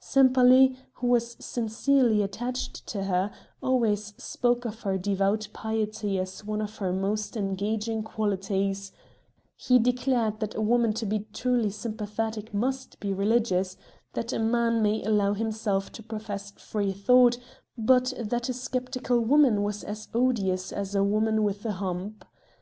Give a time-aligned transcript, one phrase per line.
[0.00, 3.30] Sempaly, who was sincerely attached to her,
[3.62, 8.90] always spoke of her devout piety as one of her most engaging qualities;
[9.54, 13.76] he declared that a woman to be truly sympathetic must be religious;
[14.14, 17.36] that a man may allow himself to profess free thought,
[17.76, 22.24] but that a sceptical woman was as odious as a woman with a hump.